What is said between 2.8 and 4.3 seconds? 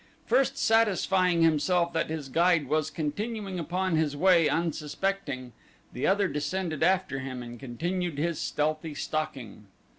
continuing upon his